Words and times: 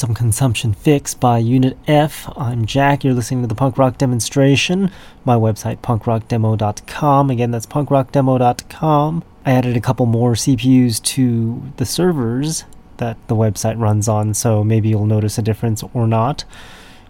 There 0.00 0.14
consumption 0.14 0.74
fix 0.74 1.12
by 1.12 1.38
Unit 1.38 1.76
F. 1.88 2.30
I'm 2.36 2.66
Jack. 2.66 3.02
You're 3.02 3.14
listening 3.14 3.42
to 3.42 3.48
the 3.48 3.54
punk 3.56 3.76
rock 3.76 3.98
demonstration. 3.98 4.92
My 5.24 5.34
website, 5.34 5.78
punkrockdemo.com. 5.78 7.30
Again, 7.30 7.50
that's 7.50 7.66
punkrockdemo.com. 7.66 9.24
I 9.44 9.50
added 9.50 9.76
a 9.76 9.80
couple 9.80 10.06
more 10.06 10.34
CPUs 10.34 11.02
to 11.02 11.72
the 11.78 11.84
servers 11.84 12.64
that 12.98 13.16
the 13.26 13.34
website 13.34 13.76
runs 13.80 14.06
on, 14.08 14.34
so 14.34 14.62
maybe 14.62 14.88
you'll 14.88 15.06
notice 15.06 15.36
a 15.36 15.42
difference 15.42 15.82
or 15.92 16.06
not. 16.06 16.44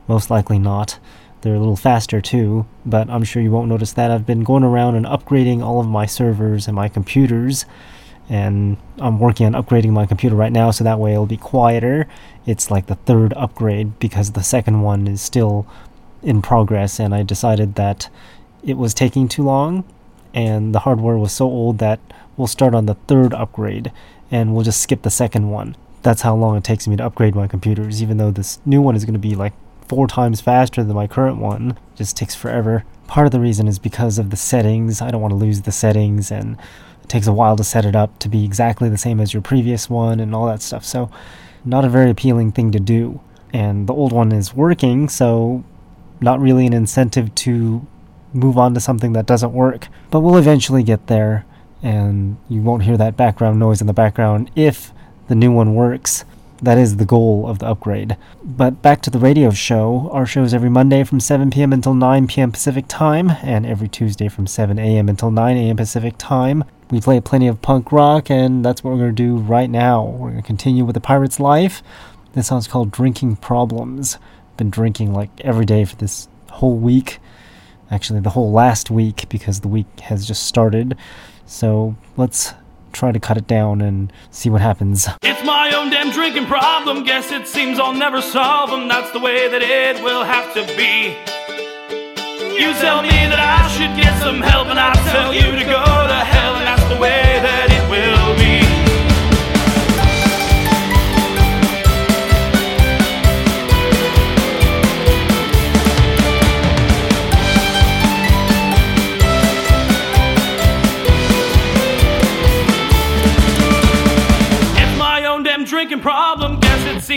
Most 0.06 0.31
likely 0.31 0.59
not. 0.59 0.98
They're 1.43 1.56
a 1.56 1.60
little 1.60 1.77
faster 1.77 2.22
too, 2.22 2.65
but 2.87 3.10
I'm 3.10 3.25
sure 3.25 3.43
you 3.43 3.50
won't 3.50 3.69
notice 3.69 3.93
that. 3.93 4.10
I've 4.10 4.25
been 4.25 4.44
going 4.44 4.65
around 4.65 4.94
and 4.94 5.04
upgrading 5.04 5.62
all 5.62 5.78
of 5.78 5.87
my 5.87 6.06
servers 6.06 6.66
and 6.66 6.75
my 6.75 6.88
computers 6.88 7.66
and 8.28 8.77
I'm 8.99 9.19
working 9.19 9.47
on 9.47 9.61
upgrading 9.61 9.91
my 9.91 10.06
computer 10.06 10.37
right 10.37 10.53
now 10.53 10.71
so 10.71 10.84
that 10.84 10.99
way 10.99 11.12
it'll 11.12 11.27
be 11.27 11.37
quieter. 11.37 12.06
It's 12.47 12.71
like 12.71 12.87
the 12.87 12.94
third 12.94 13.33
upgrade 13.34 13.99
because 13.99 14.33
the 14.33 14.43
second 14.43 14.83
one 14.83 15.06
is 15.06 15.21
still 15.22 15.66
in 16.22 16.43
progress, 16.43 16.99
and 16.99 17.15
I 17.15 17.22
decided 17.22 17.77
that 17.77 18.09
it 18.62 18.77
was 18.77 18.93
taking 18.93 19.28
too 19.28 19.44
long 19.44 19.84
and 20.34 20.75
the 20.75 20.81
hardware 20.81 21.16
was 21.16 21.33
so 21.33 21.47
old 21.47 21.78
that 21.78 22.00
we'll 22.37 22.47
start 22.47 22.75
on 22.75 22.87
the 22.87 22.94
third 22.94 23.33
upgrade 23.34 23.93
and 24.31 24.55
we'll 24.55 24.65
just 24.65 24.81
skip 24.81 25.03
the 25.03 25.10
second 25.10 25.50
one. 25.50 25.77
That's 26.03 26.22
how 26.22 26.34
long 26.34 26.56
it 26.56 26.65
takes 26.65 26.87
me 26.87 26.97
to 26.97 27.05
upgrade 27.05 27.34
my 27.34 27.49
computers, 27.49 28.03
even 28.03 28.19
though 28.19 28.31
this 28.31 28.60
new 28.65 28.81
one 28.81 28.95
is 28.95 29.05
going 29.05 29.15
to 29.15 29.19
be 29.19 29.34
like 29.34 29.55
four 29.89 30.06
times 30.06 30.41
faster 30.41 30.84
than 30.84 30.95
my 30.95 31.06
current 31.06 31.39
one. 31.39 31.71
It 31.71 31.97
just 31.97 32.16
takes 32.16 32.34
forever. 32.34 32.84
Part 33.07 33.27
of 33.27 33.33
the 33.33 33.41
reason 33.41 33.66
is 33.66 33.78
because 33.78 34.19
of 34.19 34.31
the 34.31 34.36
settings. 34.36 35.01
I 35.01 35.10
don't 35.10 35.22
want 35.22 35.33
to 35.33 35.36
lose 35.36 35.63
the 35.63 35.72
settings 35.72 36.31
and 36.31 36.59
takes 37.09 37.27
a 37.27 37.33
while 37.33 37.57
to 37.57 37.65
set 37.65 37.84
it 37.84 37.97
up 37.97 38.19
to 38.21 38.28
be 38.28 38.45
exactly 38.45 38.89
the 38.89 38.99
same 38.99 39.21
as 39.21 39.33
your 39.33 39.43
previous 39.43 39.89
one 39.89 40.21
and 40.21 40.34
all 40.34 40.47
that 40.47 40.63
stuff. 40.63 40.84
So, 40.84 41.10
not 41.65 41.84
a 41.84 41.89
very 41.89 42.10
appealing 42.10 42.53
thing 42.53 42.71
to 42.72 42.81
do. 42.81 43.21
And 43.53 43.87
the 43.87 43.95
old 43.95 44.13
one 44.13 44.33
is 44.33 44.55
working, 44.55 45.09
so 45.09 45.65
not 46.21 46.41
really 46.41 46.66
an 46.66 46.72
incentive 46.72 47.34
to 47.37 47.87
move 48.33 48.59
on 48.59 48.75
to 48.75 48.81
something 48.81 49.13
that 49.15 49.27
doesn't 49.27 49.53
work. 49.53 49.89
But 50.10 50.21
we'll 50.21 50.37
eventually 50.37 50.83
get 50.83 51.07
there, 51.07 51.47
and 51.83 52.37
you 52.49 52.60
won't 52.60 52.83
hear 52.83 52.97
that 52.97 53.16
background 53.16 53.59
noise 53.59 53.81
in 53.81 53.87
the 53.87 53.93
background 53.93 54.51
if 54.55 54.93
the 55.28 55.34
new 55.34 55.53
one 55.53 55.75
works. 55.75 56.25
That 56.60 56.77
is 56.77 56.97
the 56.97 57.05
goal 57.05 57.47
of 57.49 57.60
the 57.60 57.66
upgrade. 57.66 58.16
But 58.43 58.83
back 58.83 59.01
to 59.03 59.10
the 59.10 59.21
radio 59.21 59.51
show. 59.51 60.10
Our 60.13 60.27
show 60.27 60.43
is 60.43 60.53
every 60.53 60.69
Monday 60.69 61.05
from 61.05 61.21
7 61.21 61.51
p.m. 61.51 61.72
until 61.72 61.95
9 61.95 62.27
p.m. 62.27 62.51
Pacific 62.51 62.87
Time, 62.89 63.31
and 63.43 63.65
every 63.65 63.89
Tuesday 63.89 64.28
from 64.28 64.49
7 64.49 64.77
a.m. 64.77 65.09
until 65.09 65.31
9 65.31 65.57
a.m. 65.57 65.77
Pacific 65.77 66.15
Time. 66.19 66.65
We 66.91 67.01
play 67.01 67.21
plenty 67.21 67.47
of 67.47 67.63
punk 67.63 67.93
rock, 67.93 68.28
and 68.28 68.65
that's 68.65 68.83
what 68.83 68.91
we're 68.91 68.99
going 68.99 69.15
to 69.15 69.22
do 69.22 69.37
right 69.37 69.71
now. 69.71 70.05
We're 70.05 70.31
going 70.31 70.43
to 70.43 70.47
continue 70.47 70.84
with 70.84 70.95
The 70.95 71.01
Pirate's 71.01 71.39
Life. 71.39 71.81
This 72.33 72.49
song's 72.49 72.66
called 72.66 72.91
Drinking 72.91 73.37
Problems. 73.37 74.19
Been 74.57 74.71
drinking 74.71 75.13
like 75.15 75.31
every 75.43 75.65
day 75.65 75.84
for 75.84 75.95
this 75.95 76.28
whole 76.51 76.77
week. 76.77 77.21
Actually, 77.89 78.21
the 78.21 78.31
whole 78.31 78.51
last 78.51 78.91
week, 78.91 79.28
because 79.28 79.60
the 79.60 79.69
week 79.69 79.87
has 80.01 80.27
just 80.27 80.43
started. 80.43 80.97
So 81.47 81.95
let's 82.16 82.53
try 82.98 83.12
to 83.12 83.21
cut 83.21 83.36
it 83.36 83.47
down 83.47 83.80
and 83.80 84.12
see 84.30 84.50
what 84.50 84.60
happens. 84.60 85.09
It's 85.22 85.45
my 85.47 85.71
own 85.77 85.91
damn 85.91 86.10
drinking 86.10 86.47
problem. 86.47 87.04
Guess 87.04 87.30
it 87.30 87.47
seems 87.47 87.78
I'll 87.78 87.92
never 87.95 88.21
solve 88.21 88.71
them. 88.71 88.89
That's 88.89 89.10
the 89.12 89.21
way 89.21 89.47
that 89.48 89.62
it 89.62 90.03
will 90.03 90.24
have 90.24 90.53
to 90.54 90.62
be. 90.77 91.15
You 92.59 92.72
tell 92.83 93.03
me 93.03 93.18
that 93.30 93.39
I 93.39 93.68
should 93.74 93.95
get 94.03 94.18
some 94.21 94.41
help, 94.41 94.66
and 94.66 94.80
I 94.80 94.92
tell 95.15 95.33
you 95.33 95.48
to 95.60 95.65
go 95.65 95.84
to 96.12 96.18
hell, 96.34 96.54
and 96.56 96.66
that's 96.66 96.89
the 96.92 97.00
way 97.00 97.28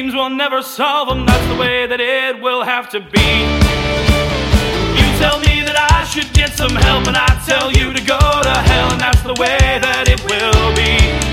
seems 0.01 0.15
we'll 0.15 0.31
never 0.31 0.63
solve 0.63 1.09
them. 1.09 1.27
That's 1.27 1.47
the 1.47 1.59
way 1.61 1.85
that 1.85 2.01
it 2.01 2.41
will 2.41 2.63
have 2.63 2.89
to 2.89 2.99
be. 2.99 3.29
You 4.97 5.05
tell 5.21 5.37
me 5.39 5.61
that 5.61 5.77
I 5.91 6.03
should 6.05 6.33
get 6.33 6.53
some 6.53 6.71
help, 6.71 7.05
and 7.05 7.15
I 7.15 7.27
tell 7.45 7.71
you 7.71 7.93
to 7.93 8.03
go 8.03 8.17
to 8.17 8.49
hell, 8.49 8.91
and 8.93 8.99
that's 8.99 9.21
the 9.21 9.35
way 9.35 9.59
that 9.59 10.09
it 10.09 10.19
will 10.25 10.73
be. 10.73 11.30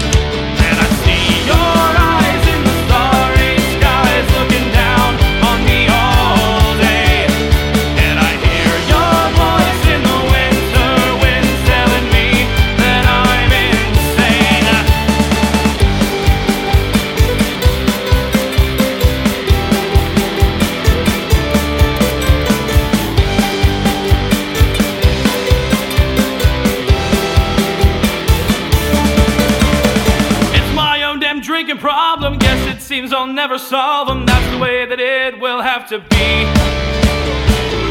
never 33.59 33.71
solve 33.71 34.09
them. 34.09 34.27
That's 34.27 34.51
the 34.55 34.59
way 34.59 34.87
that 34.87 35.01
it 35.01 35.41
will 35.41 35.61
have 35.61 35.89
to 35.89 35.99
be. 35.99 36.27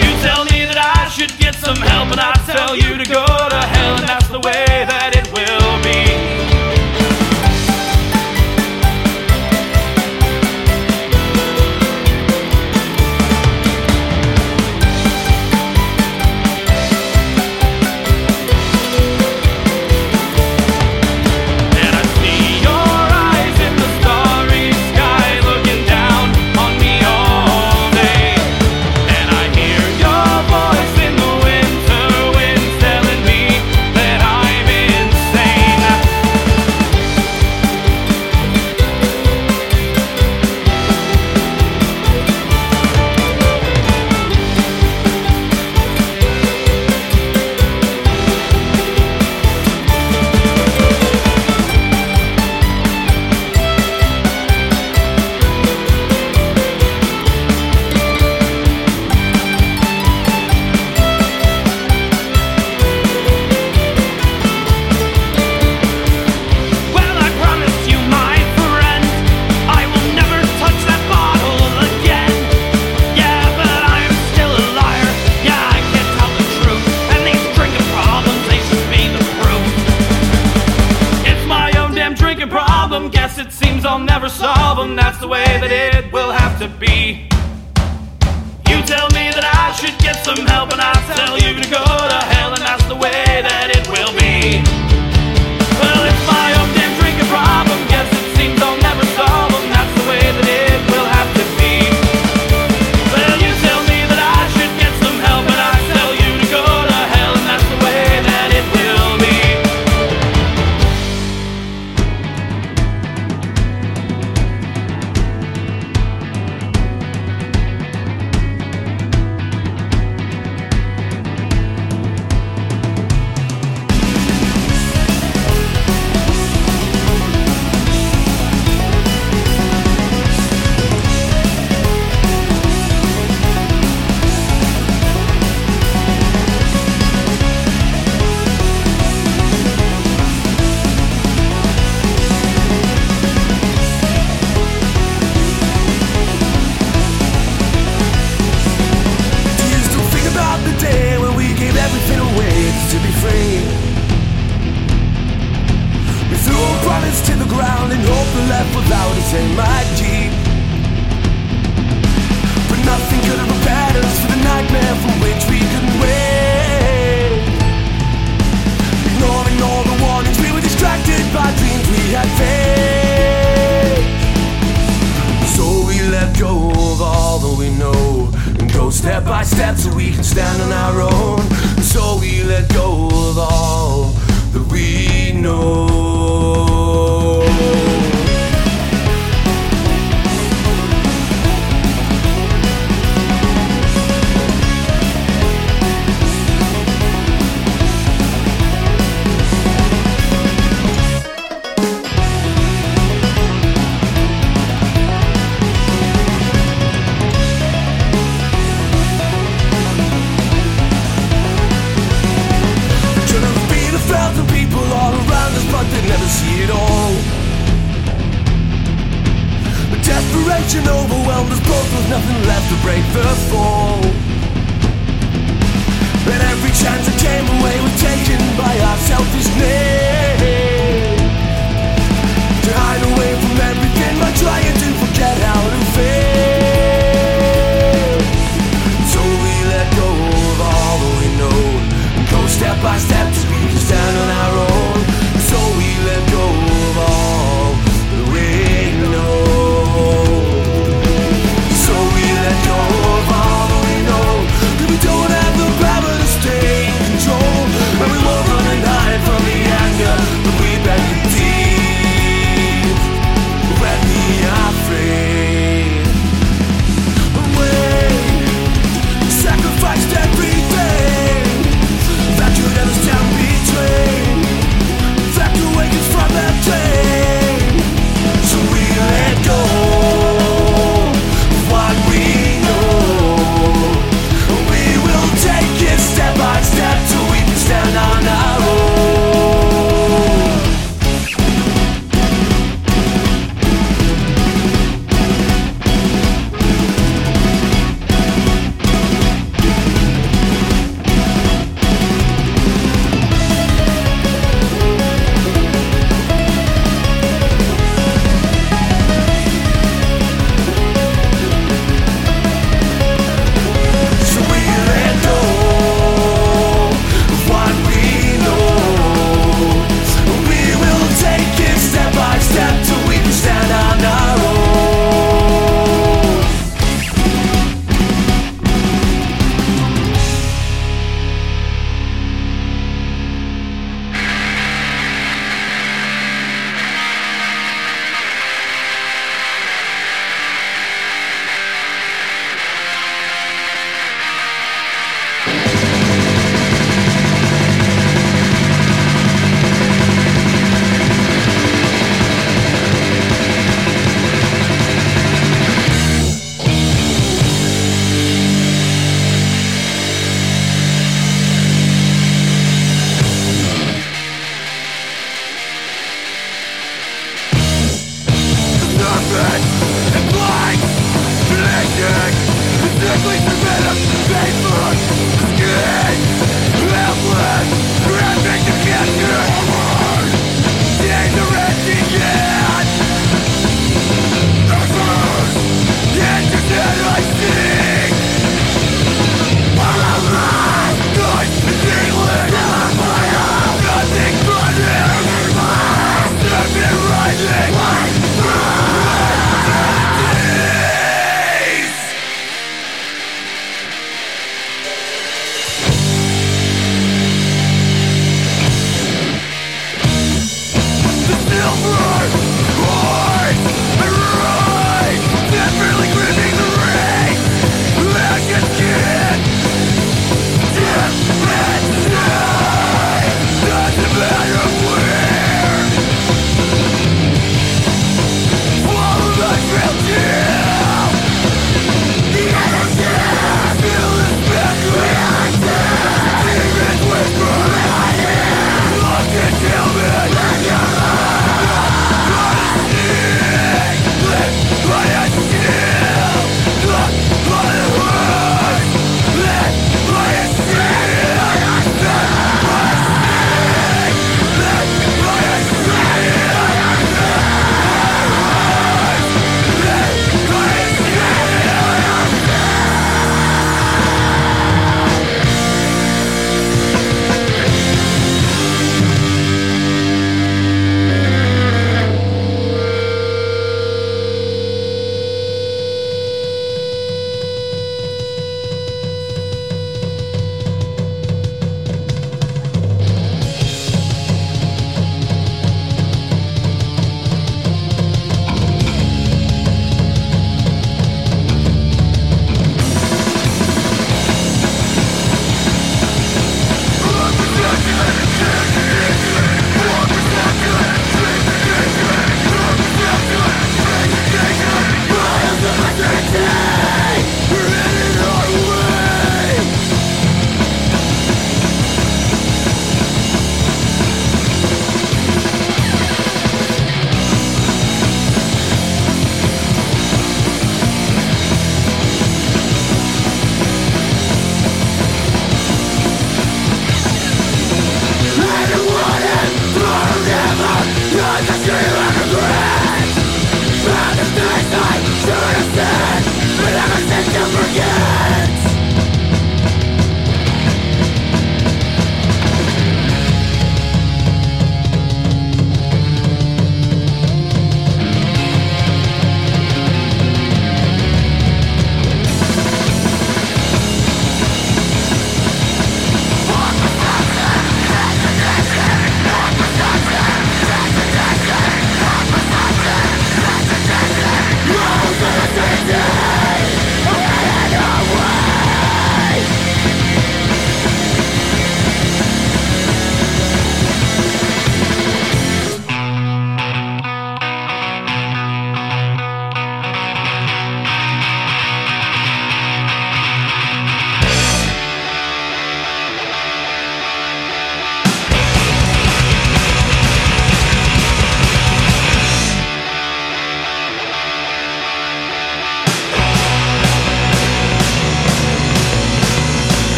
You 0.00 0.10
tell 0.22 0.44
me 0.44 0.64
that 0.64 0.78
I 0.78 1.08
should 1.08 1.36
get 1.38 1.54
some 1.54 1.76
help, 1.76 2.10
and 2.10 2.20
I 2.20 2.34
tell 2.46 2.76
you 2.76 2.96
to 2.96 3.04
go 3.04 3.24
to 3.24 3.60
hell, 3.66 3.96
and 3.96 4.08
that's 4.08 4.28
the 4.28 4.40
way 4.40 4.66
that 4.66 5.16
it 5.16 5.26
will 5.32 5.82
be. 5.82 6.05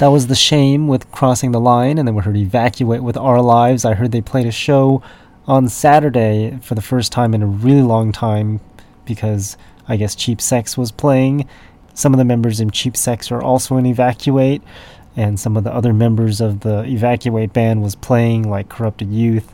That 0.00 0.12
was 0.12 0.28
the 0.28 0.34
shame 0.34 0.88
with 0.88 1.12
crossing 1.12 1.52
the 1.52 1.60
line, 1.60 1.98
and 1.98 2.08
then 2.08 2.14
we 2.14 2.22
heard 2.22 2.34
Evacuate 2.34 3.02
with 3.02 3.18
Our 3.18 3.42
Lives. 3.42 3.84
I 3.84 3.92
heard 3.92 4.12
they 4.12 4.22
played 4.22 4.46
a 4.46 4.50
show 4.50 5.02
on 5.46 5.68
Saturday 5.68 6.58
for 6.62 6.74
the 6.74 6.80
first 6.80 7.12
time 7.12 7.34
in 7.34 7.42
a 7.42 7.46
really 7.46 7.82
long 7.82 8.10
time 8.10 8.60
because 9.04 9.58
I 9.88 9.98
guess 9.98 10.14
Cheap 10.14 10.40
Sex 10.40 10.78
was 10.78 10.90
playing. 10.90 11.46
Some 11.92 12.14
of 12.14 12.18
the 12.18 12.24
members 12.24 12.60
in 12.60 12.70
Cheap 12.70 12.96
Sex 12.96 13.30
are 13.30 13.42
also 13.42 13.76
in 13.76 13.84
Evacuate, 13.84 14.62
and 15.16 15.38
some 15.38 15.54
of 15.54 15.64
the 15.64 15.74
other 15.74 15.92
members 15.92 16.40
of 16.40 16.60
the 16.60 16.82
Evacuate 16.84 17.52
band 17.52 17.82
was 17.82 17.94
playing, 17.94 18.48
like 18.48 18.70
Corrupted 18.70 19.12
Youth, 19.12 19.52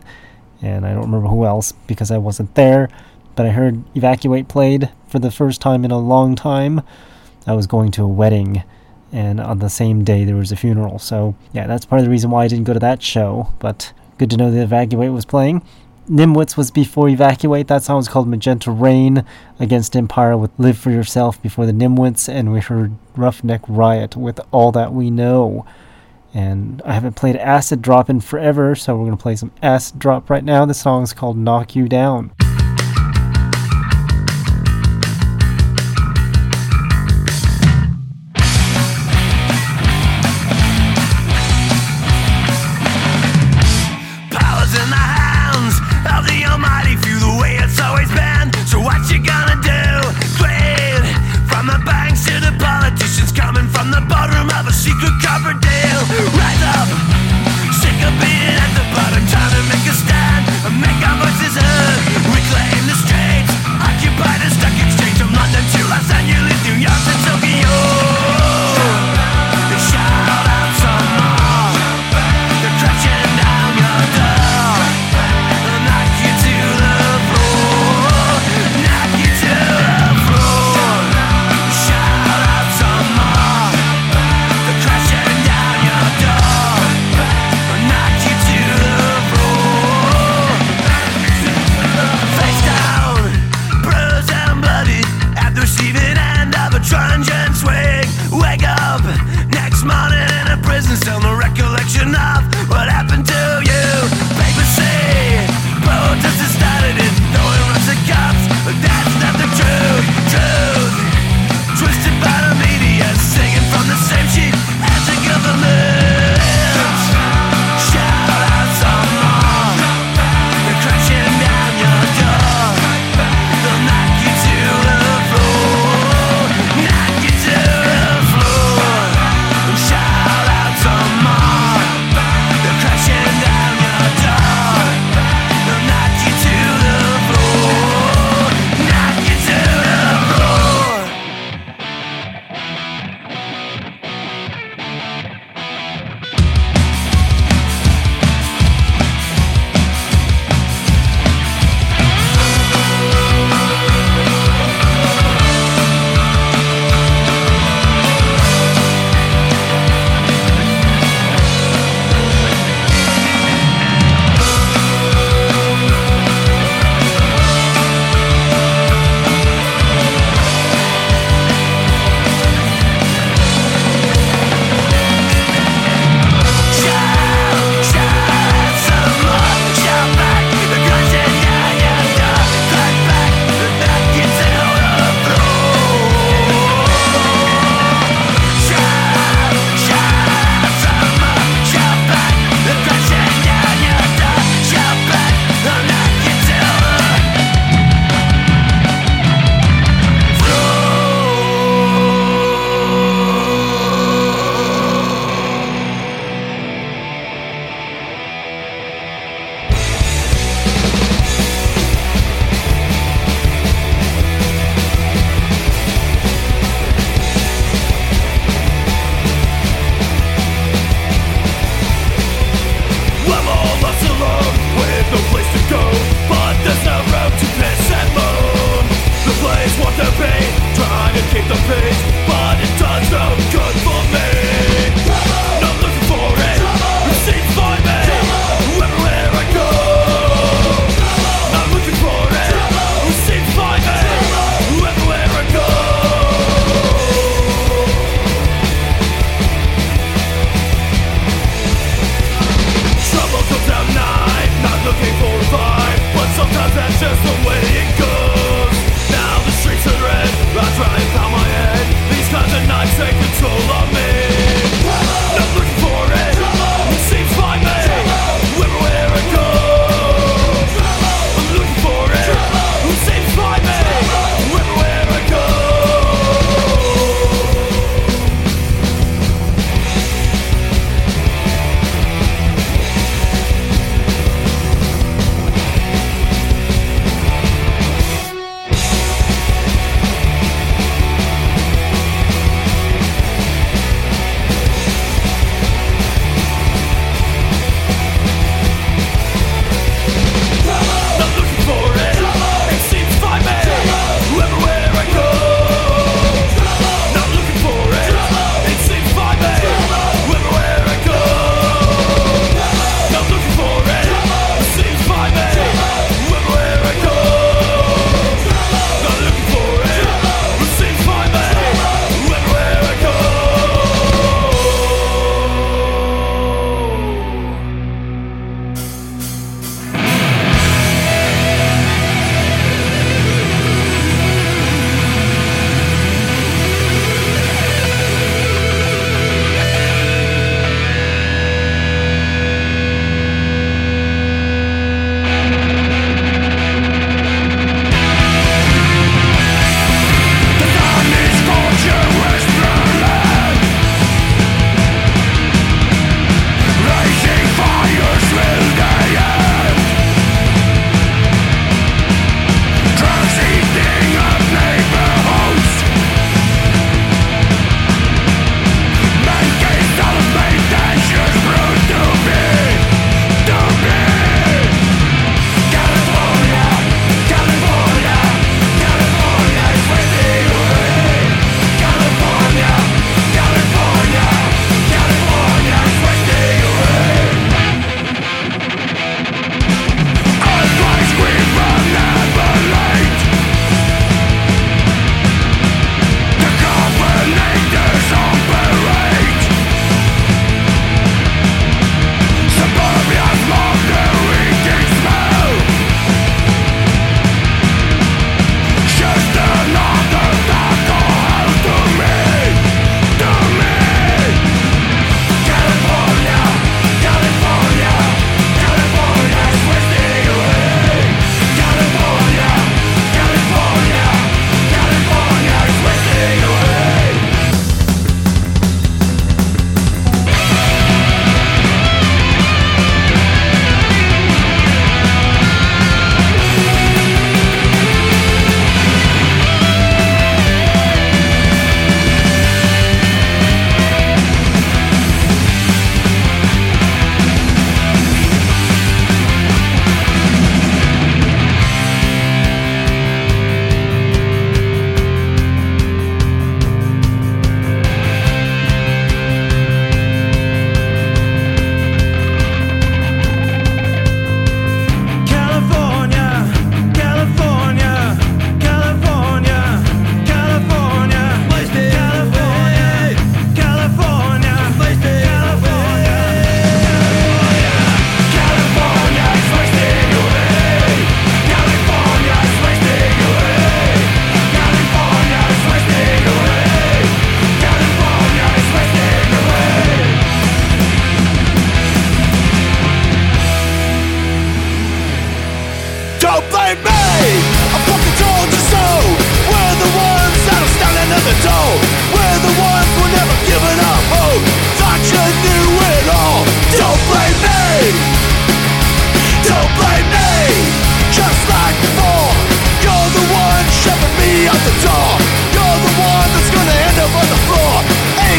and 0.63 0.87
I 0.87 0.93
don't 0.93 1.07
remember 1.07 1.27
who 1.27 1.45
else 1.45 1.73
because 1.89 2.13
I 2.13 2.19
wasn't 2.19 2.55
there. 2.55 2.89
But 3.35 3.47
I 3.47 3.49
heard 3.49 3.83
Evacuate 3.97 4.47
played 4.47 4.91
for 5.09 5.19
the 5.19 5.33
first 5.33 5.61
time 5.61 5.85
in 5.85 5.91
a 5.91 5.99
long 5.99 6.37
time. 6.37 6.83
I 7.49 7.55
was 7.55 7.67
going 7.67 7.91
to 7.91 8.05
a 8.05 8.09
wedding 8.09 8.63
and 9.13 9.41
on 9.41 9.59
the 9.59 9.71
same 9.71 10.05
day 10.05 10.25
there 10.25 10.37
was 10.37 10.53
a 10.53 10.57
funeral. 10.57 10.99
So 10.99 11.35
yeah, 11.53 11.67
that's 11.67 11.85
part 11.85 12.01
of 12.01 12.05
the 12.05 12.11
reason 12.11 12.31
why 12.31 12.45
I 12.45 12.49
didn't 12.49 12.65
go 12.65 12.73
to 12.73 12.81
that 12.81 13.03
show. 13.03 13.53
But 13.59 13.93
good 14.19 14.31
to 14.31 14.37
know 14.37 14.51
that 14.51 14.63
Evacuate 14.63 15.13
was 15.13 15.25
playing. 15.25 15.63
Nimwitz 16.09 16.57
was 16.57 16.71
before 16.71 17.09
Evacuate. 17.09 17.67
That 17.67 17.83
song 17.83 17.97
was 17.97 18.09
called 18.09 18.29
Magenta 18.29 18.71
Rain 18.71 19.25
against 19.59 19.97
Empire 19.97 20.37
with 20.37 20.53
Live 20.57 20.79
for 20.79 20.91
Yourself 20.91 21.43
before 21.43 21.67
the 21.67 21.73
Nimwitz, 21.73 22.29
and 22.29 22.53
we 22.53 22.61
heard 22.61 22.93
Roughneck 23.17 23.63
Riot 23.67 24.15
with 24.15 24.39
All 24.53 24.71
That 24.71 24.93
We 24.93 25.11
Know. 25.11 25.67
And 26.33 26.81
I 26.85 26.93
haven't 26.93 27.17
played 27.17 27.35
Acid 27.37 27.83
Drop 27.83 28.09
in 28.09 28.21
forever, 28.21 28.77
so 28.77 28.95
we're 28.95 29.07
going 29.07 29.17
to 29.17 29.23
play 29.23 29.35
some 29.35 29.53
Acid 29.63 29.99
Drop 29.99 30.31
right 30.31 30.45
now. 30.45 30.65
The 30.65 30.75
song's 30.75 31.13
called 31.13 31.39
Knock 31.39 31.75
You 31.75 31.89
Down. 31.89 32.31
secret 54.87 55.19
Copperdale. 55.21 56.03
Rise 56.39 56.63
up, 56.63 56.89
sick 57.83 58.07
of 58.07 58.21
being. 58.21 58.36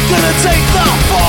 Now 0.10 0.32
take 0.42 0.68
only 0.74 1.12
one 1.12 1.27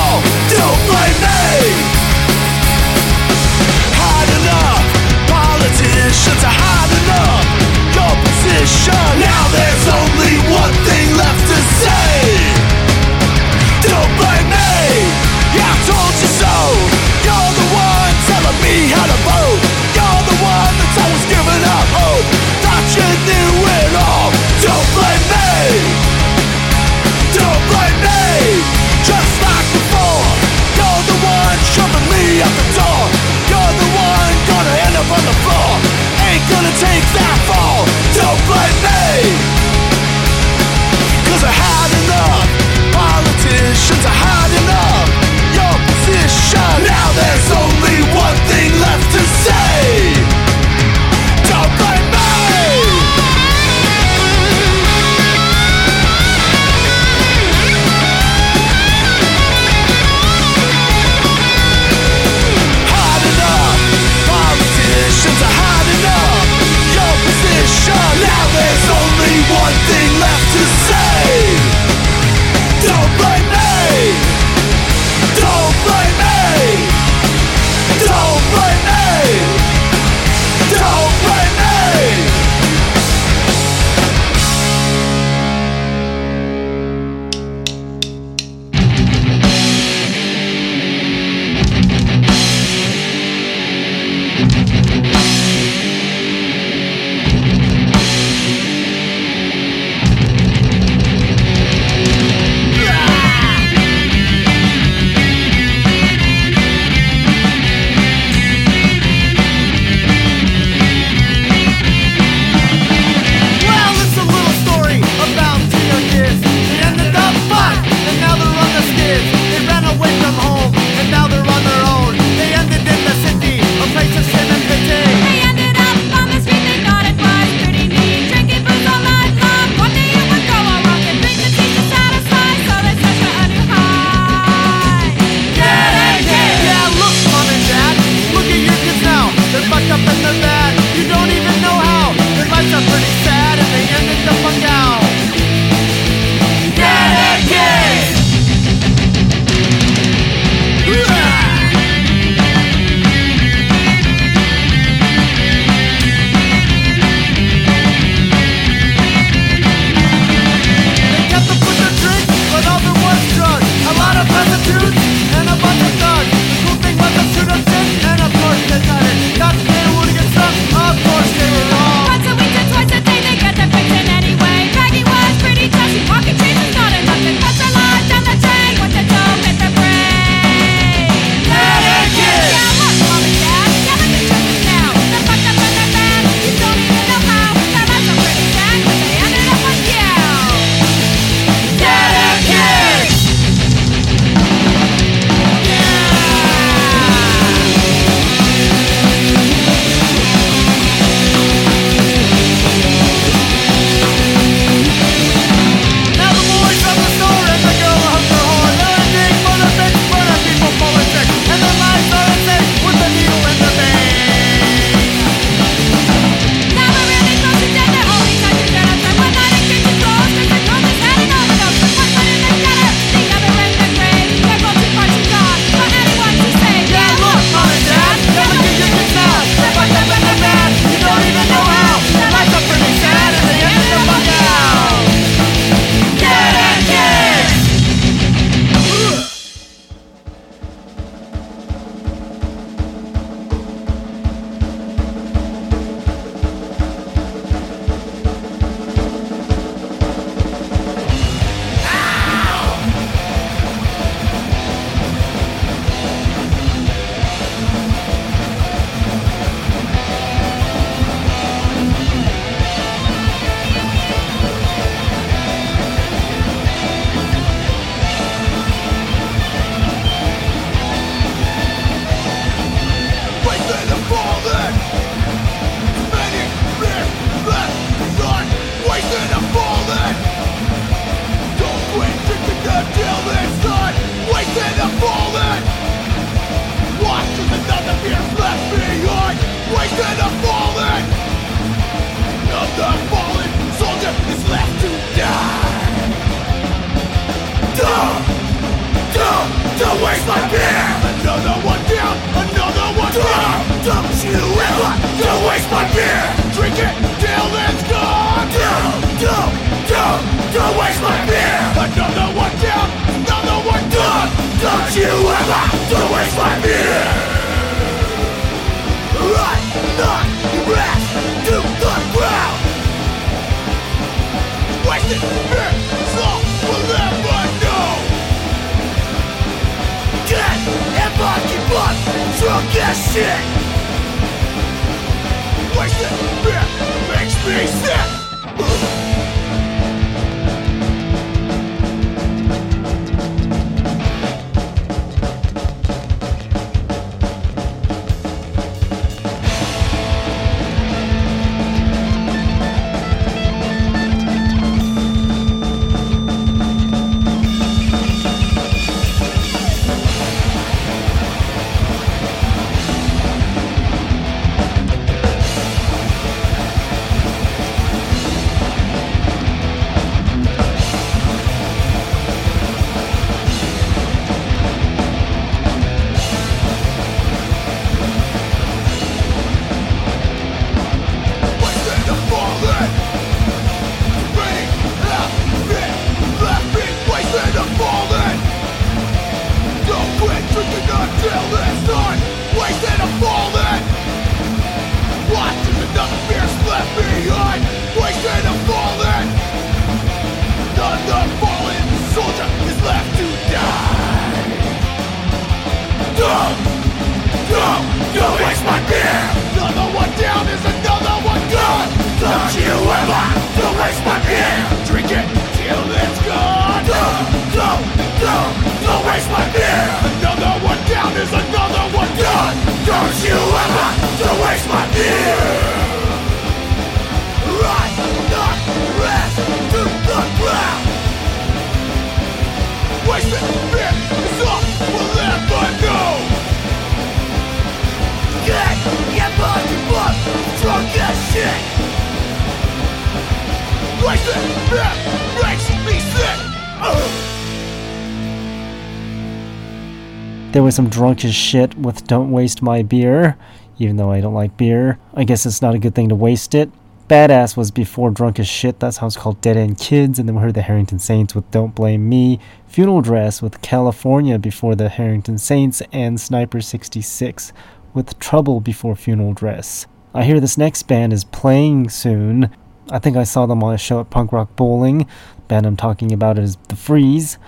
There 450.53 450.63
was 450.63 450.75
some 450.75 450.89
drunk 450.89 451.27
as 451.27 451.35
shit 451.35 451.77
with 451.77 452.07
Don't 452.07 452.31
Waste 452.31 452.63
My 452.63 452.83
Beer, 452.83 453.37
even 453.79 453.97
though 453.97 454.11
I 454.11 454.23
don't 454.23 454.33
like 454.33 454.57
beer. 454.57 454.99
I 455.13 455.25
guess 455.25 455.45
it's 455.45 455.61
not 455.61 455.75
a 455.75 455.79
good 455.79 455.95
thing 455.95 456.09
to 456.09 456.15
waste 456.15 456.55
it. 456.55 456.71
Badass 457.07 457.55
was 457.55 457.71
before 457.71 458.11
Drunk 458.11 458.39
as 458.39 458.49
Shit, 458.49 458.81
that 458.81 458.95
song's 458.95 459.17
called 459.17 459.43
Dead 459.43 459.59
End 459.59 459.79
Kids, 459.79 460.19
and 460.19 460.27
then 460.27 460.37
we 460.37 460.43
heard 460.43 460.55
the 460.55 460.63
Harrington 460.63 460.99
Saints 460.99 461.35
with 461.35 461.51
Don't 461.51 461.75
Blame 461.75 462.09
Me, 462.09 462.41
Funeral 462.67 463.03
Dress 463.03 463.43
with 463.43 463.61
California 463.61 464.39
before 464.39 464.75
the 464.75 464.89
Harrington 464.89 465.37
Saints, 465.37 465.83
and 465.93 466.19
Sniper 466.19 466.63
66 466.63 467.53
with 467.93 468.19
Trouble 468.19 468.61
before 468.61 468.97
Funeral 468.97 469.35
Dress. 469.35 469.87
I 470.15 470.25
hear 470.25 470.41
this 470.41 470.57
next 470.57 470.85
band 470.85 471.13
is 471.13 471.25
playing 471.25 471.91
soon. 471.91 472.51
I 472.91 472.99
think 472.99 473.19
I 473.19 473.25
saw 473.25 473.45
them 473.45 473.63
on 473.63 473.75
a 473.75 473.79
show 473.79 474.01
at 474.01 474.11
Punk 474.11 474.33
Rock 474.33 474.57
Bowling. 474.57 474.99
The 474.99 475.43
band 475.49 475.67
I'm 475.67 475.77
talking 475.77 476.13
about 476.13 476.39
is 476.39 476.57
The 476.69 476.77
Freeze. 476.77 477.39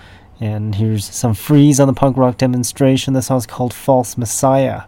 And 0.41 0.73
here's 0.73 1.05
some 1.05 1.35
Freeze 1.35 1.79
on 1.79 1.87
the 1.87 1.93
punk 1.93 2.17
rock 2.17 2.37
demonstration. 2.37 3.13
The 3.13 3.21
song's 3.21 3.45
called 3.45 3.75
False 3.75 4.17
Messiah. 4.17 4.81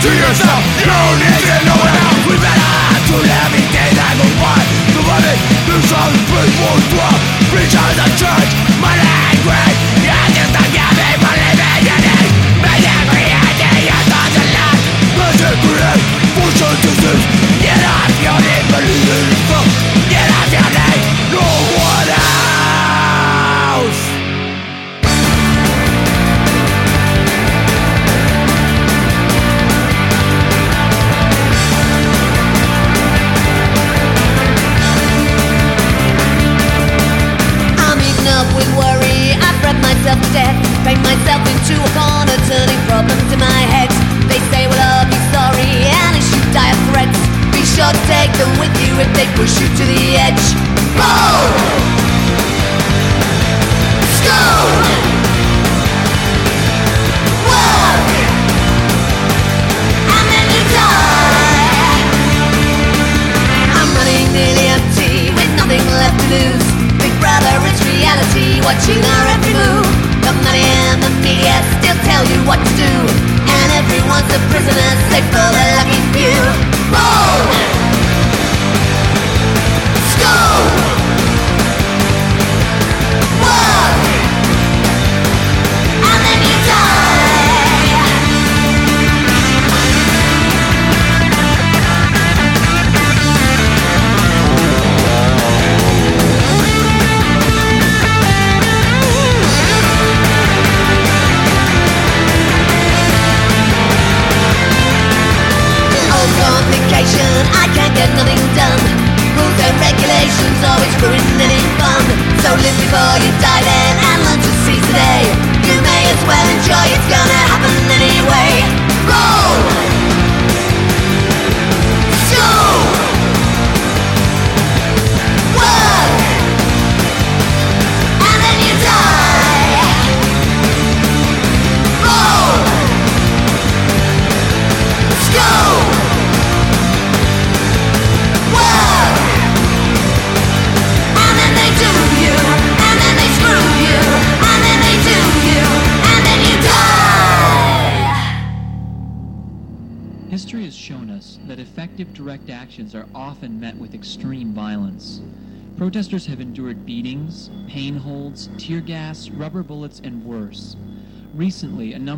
To 0.00 0.08
yourself, 0.08 0.64
you 0.80 0.86
need 1.20 1.36
to 1.44 1.69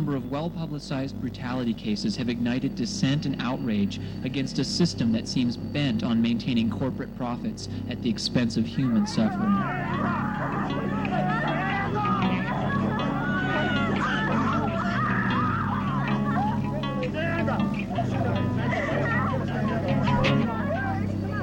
number 0.03 0.17
of 0.17 0.29
well 0.29 0.49
publicized 0.49 1.17
brutality 1.21 1.73
cases 1.73 2.17
have 2.17 2.27
ignited 2.27 2.75
dissent 2.75 3.25
and 3.25 3.41
outrage 3.41 4.01
against 4.25 4.59
a 4.59 4.63
system 4.65 5.13
that 5.13 5.29
seems 5.29 5.55
bent 5.55 6.03
on 6.03 6.21
maintaining 6.21 6.69
corporate 6.69 7.15
profits 7.15 7.69
at 7.89 8.01
the 8.01 8.09
expense 8.09 8.57
of 8.57 8.65
human 8.65 9.07
suffering. 9.07 9.55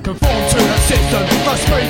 Conform 0.02 0.48
to 0.50 0.56
the 0.56 0.78
system, 0.80 1.56
speak 1.56 1.89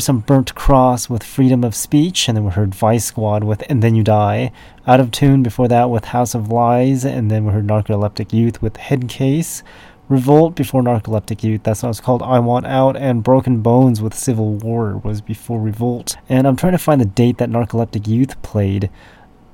There's 0.00 0.06
some 0.06 0.20
Burnt 0.20 0.54
Cross 0.54 1.10
with 1.10 1.22
Freedom 1.22 1.62
of 1.62 1.74
Speech, 1.74 2.26
and 2.26 2.34
then 2.34 2.46
we 2.46 2.52
heard 2.52 2.74
Vice 2.74 3.04
Squad 3.04 3.44
with 3.44 3.62
And 3.68 3.82
Then 3.82 3.94
You 3.94 4.02
Die. 4.02 4.50
Out 4.86 4.98
of 4.98 5.10
tune 5.10 5.42
before 5.42 5.68
that 5.68 5.90
with 5.90 6.06
House 6.06 6.34
of 6.34 6.50
Lies, 6.50 7.04
and 7.04 7.30
then 7.30 7.44
we 7.44 7.52
heard 7.52 7.66
Narcoleptic 7.66 8.32
Youth 8.32 8.62
with 8.62 8.78
Head 8.78 9.10
Case. 9.10 9.62
Revolt 10.08 10.54
before 10.54 10.80
Narcoleptic 10.80 11.42
Youth, 11.42 11.64
that 11.64 11.76
song's 11.76 12.00
called 12.00 12.22
I 12.22 12.38
Want 12.38 12.64
Out, 12.64 12.96
and 12.96 13.22
Broken 13.22 13.60
Bones 13.60 14.00
with 14.00 14.14
Civil 14.14 14.54
War 14.54 14.96
was 14.96 15.20
before 15.20 15.60
Revolt. 15.60 16.16
And 16.30 16.48
I'm 16.48 16.56
trying 16.56 16.72
to 16.72 16.78
find 16.78 16.98
the 16.98 17.04
date 17.04 17.36
that 17.36 17.50
Narcoleptic 17.50 18.08
Youth 18.08 18.40
played 18.40 18.88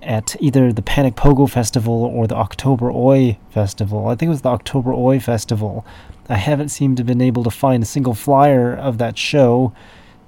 at 0.00 0.36
either 0.38 0.72
the 0.72 0.80
Panic 0.80 1.16
Pogo 1.16 1.50
Festival 1.50 2.04
or 2.04 2.28
the 2.28 2.36
October 2.36 2.92
Oi 2.92 3.36
Festival. 3.50 4.06
I 4.06 4.14
think 4.14 4.28
it 4.28 4.30
was 4.30 4.42
the 4.42 4.50
October 4.50 4.94
Oi 4.94 5.18
Festival. 5.18 5.84
I 6.28 6.36
haven't 6.36 6.68
seemed 6.68 6.98
to 6.98 7.04
been 7.04 7.20
able 7.20 7.42
to 7.42 7.50
find 7.50 7.82
a 7.82 7.86
single 7.86 8.14
flyer 8.14 8.72
of 8.72 8.98
that 8.98 9.18
show, 9.18 9.72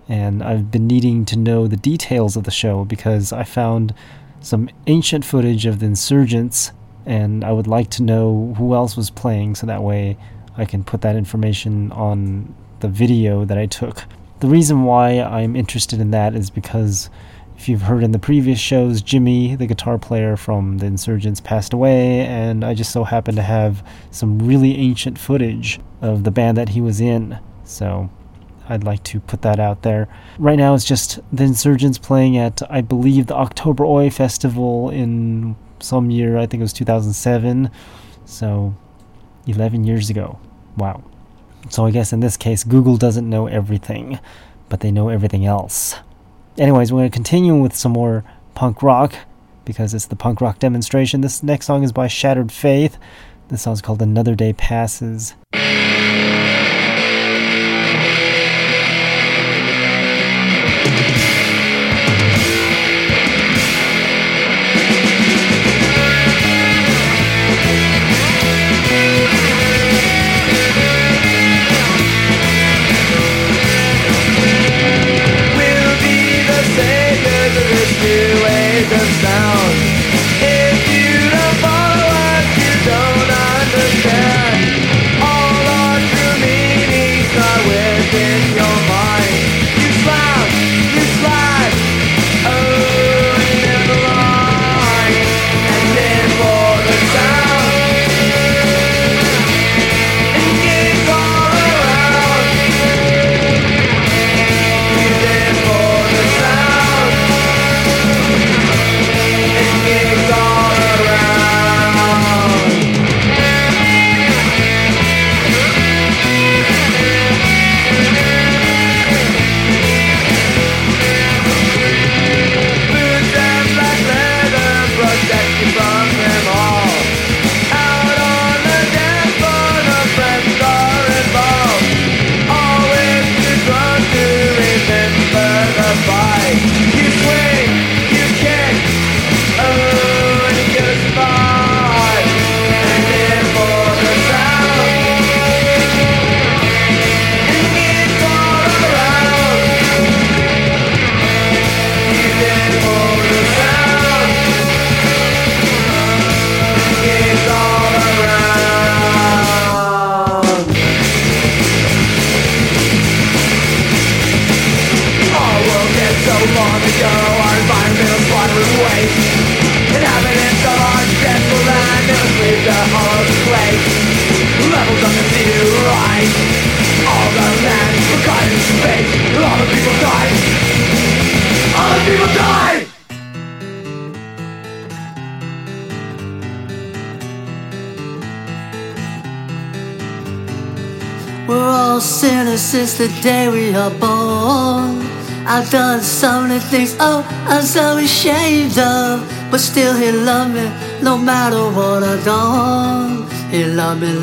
and 0.09 0.43
I've 0.43 0.71
been 0.71 0.87
needing 0.87 1.25
to 1.27 1.37
know 1.37 1.67
the 1.67 1.77
details 1.77 2.37
of 2.37 2.45
the 2.45 2.51
show 2.51 2.85
because 2.85 3.33
I 3.33 3.45
found 3.45 3.95
some 4.41 4.71
ancient 4.87 5.25
footage 5.25 5.67
of 5.67 5.81
the 5.81 5.87
insurgents, 5.87 6.73
and 7.05 7.45
I 7.45 7.53
would 7.53 7.67
like 7.67 7.91
to 7.91 8.03
know 8.03 8.55
who 8.57 8.75
else 8.75 8.97
was 8.97 9.11
playing 9.11 9.55
so 9.55 9.67
that 9.67 9.83
way 9.83 10.17
I 10.57 10.65
can 10.65 10.83
put 10.83 11.03
that 11.03 11.17
information 11.17 11.93
on 11.93 12.55
the 12.81 12.89
video 12.89 13.45
that 13.45 13.59
I 13.59 13.67
took. 13.67 14.05
The 14.41 14.49
reason 14.49 14.85
why 14.85 15.21
I'm 15.21 15.57
interested 15.57 16.01
in 16.01 16.11
that 16.13 16.35
is 16.35 16.49
because 16.49 17.11
if 17.57 17.69
you've 17.69 17.83
heard 17.83 18.05
in 18.05 18.13
the 18.13 18.21
previous 18.21 18.61
shows, 18.61 19.03
Jimmy, 19.03 19.57
the 19.57 19.67
guitar 19.67 19.99
player 19.99 20.37
from 20.37 20.79
the 20.79 20.87
Insurgents, 20.87 21.41
passed 21.41 21.73
away, 21.73 22.21
and 22.21 22.65
I 22.65 22.75
just 22.75 22.93
so 22.93 23.03
happen 23.03 23.35
to 23.35 23.43
have 23.43 23.85
some 24.13 24.39
really 24.39 24.77
ancient 24.77 25.19
footage 25.19 25.81
of 26.01 26.23
the 26.23 26.31
band 26.31 26.57
that 26.57 26.69
he 26.69 26.81
was 26.81 27.01
in. 27.01 27.37
So 27.65 28.11
I'd 28.69 28.85
like 28.85 29.03
to 29.05 29.21
put 29.21 29.43
that 29.43 29.59
out 29.59 29.83
there. 29.83 30.09
Right 30.39 30.59
now, 30.59 30.75
it's 30.75 30.85
just 30.85 31.21
the 31.33 31.45
Insurgents 31.45 31.99
playing 31.99 32.37
at, 32.37 32.61
I 32.71 32.83
believe, 32.83 33.27
the 33.27 33.35
October 33.35 33.85
Oi 33.85 34.11
Festival 34.11 34.91
in 34.91 35.57
some 35.81 36.11
year. 36.11 36.37
I 36.37 36.47
think 36.47 36.61
it 36.61 36.65
was 36.65 36.73
2007. 36.75 37.71
So 38.27 38.77
11 39.47 39.85
years 39.85 40.11
ago. 40.11 40.39
Wow. 40.77 41.03
So 41.71 41.87
I 41.87 41.91
guess 41.91 42.13
in 42.13 42.21
this 42.21 42.37
case, 42.37 42.63
Google 42.63 42.97
doesn't 42.97 43.29
know 43.29 43.47
everything, 43.47 44.19
but 44.69 44.81
they 44.81 44.91
know 44.91 45.09
everything 45.09 45.47
else. 45.47 45.97
Anyways, 46.59 46.93
we're 46.93 47.01
going 47.01 47.11
to 47.11 47.15
continue 47.15 47.55
with 47.55 47.75
some 47.75 47.93
more 47.93 48.25
punk 48.55 48.83
rock 48.83 49.15
because 49.65 49.95
it's 49.95 50.07
the 50.07 50.17
punk 50.17 50.41
rock 50.41 50.59
demonstration. 50.59 51.21
This 51.21 51.43
next 51.43 51.67
song 51.67 51.83
is 51.83 51.93
by 51.93 52.07
Shattered 52.07 52.53
Faith. 52.53 52.99
This 53.49 53.63
song's 53.63 53.81
called 53.81 54.03
Another 54.03 54.35
Day 54.35 54.53
Passes. 54.53 55.35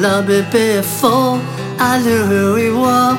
Loved 0.05 0.29
me 0.29 0.41
before 0.51 1.33
I 1.91 1.93
knew 2.03 2.23
who 2.31 2.43
He 2.61 2.69
was. 2.69 3.17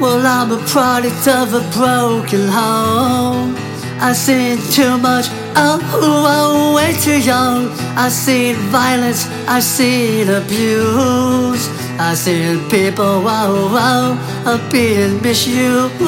Well, 0.00 0.22
I'm 0.36 0.50
a 0.52 0.60
product 0.74 1.24
of 1.26 1.46
a 1.60 1.62
broken 1.76 2.44
home. 2.58 3.56
I've 4.00 4.16
seen 4.16 4.58
too 4.76 4.94
much, 5.08 5.26
oh, 5.64 5.78
oh, 5.94 6.76
way 6.76 6.92
too 7.06 7.20
young. 7.32 7.60
I've 8.02 8.12
seen 8.12 8.54
violence, 8.80 9.22
I've 9.54 9.68
seen 9.78 10.28
abuse. 10.40 11.64
I've 11.98 12.18
seen 12.24 12.60
people, 12.70 13.14
wow, 13.26 13.50
wow, 13.74 14.70
being 14.70 15.20
misused. 15.20 15.98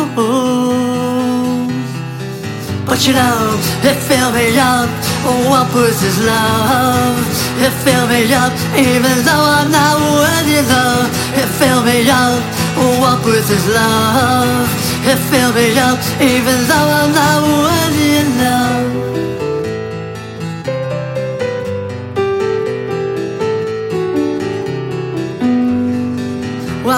You 3.01 3.15
know, 3.15 3.59
it 3.83 3.97
filled 3.97 4.35
me 4.35 4.59
up. 4.59 4.89
What 5.49 5.73
was 5.75 6.01
his 6.01 6.19
love? 6.23 7.17
It 7.59 7.73
filled 7.83 8.11
me 8.11 8.33
up, 8.33 8.53
even 8.77 9.25
though 9.25 9.47
I'm 9.57 9.71
not 9.73 9.97
worthy 9.99 10.61
love. 10.69 11.09
It 11.35 11.49
filled 11.59 11.87
me 11.87 12.09
up. 12.09 12.43
What 13.01 13.25
was 13.25 13.49
his 13.49 13.67
love? 13.69 14.69
It 15.11 15.19
filled 15.31 15.55
me 15.55 15.79
up, 15.79 15.99
even 16.21 16.59
though 16.69 16.89
I'm 17.01 17.13
not 17.13 17.43
worthy 17.65 18.11
enough. 18.25 19.11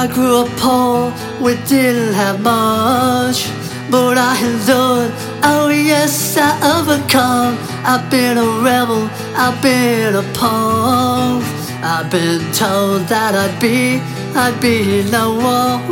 I 0.03 0.09
grew 0.09 0.39
up 0.39 0.49
poor, 0.57 1.13
we 1.41 1.55
didn't 1.69 2.15
have 2.15 2.41
much. 2.43 3.49
But 3.89 4.17
I 4.17 4.35
endured, 4.43 5.13
oh 5.43 5.69
yes, 5.69 6.37
I 6.37 6.51
overcome. 6.79 7.59
I've 7.85 8.11
been 8.11 8.39
a 8.39 8.47
rebel, 8.63 9.09
I've 9.37 9.61
been 9.63 10.15
a 10.15 10.23
punk. 10.35 11.45
I've 11.85 12.11
been 12.11 12.41
told 12.53 13.09
that 13.09 13.35
I'd 13.35 13.61
be, 13.61 13.99
I'd 14.37 14.61
be 14.61 15.03
no 15.11 15.35
one. 15.35 15.83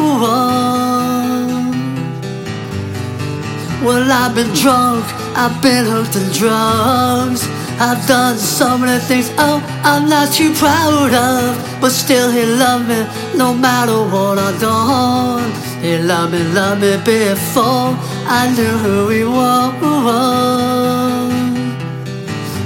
Well, 3.84 4.12
I've 4.12 4.34
been 4.34 4.52
drunk, 4.54 5.04
I've 5.36 5.60
been 5.60 5.86
hooked 5.86 6.14
on 6.14 6.30
drugs. 6.32 7.48
I've 7.80 8.06
done 8.06 8.36
so 8.36 8.76
many 8.76 9.00
things, 9.00 9.32
oh, 9.38 9.58
I'm 9.82 10.08
not 10.08 10.32
too 10.32 10.52
proud 10.54 11.14
of. 11.14 11.80
But 11.80 11.90
still, 11.90 12.30
he 12.30 12.44
loved 12.44 12.88
me 12.88 13.06
no 13.36 13.54
matter 13.54 13.98
what 14.14 14.38
I've 14.38 14.60
done. 14.60 15.50
He 15.82 15.96
loved 15.98 16.34
me, 16.34 16.44
loved 16.52 16.82
me 16.82 16.98
before 16.98 17.96
I 18.32 18.46
knew 18.54 18.78
who 18.78 19.08
he 19.08 19.24
was. 19.24 19.74